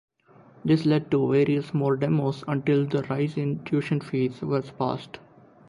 [0.65, 5.19] This led to various more demos until the rise in tuition fees was passed.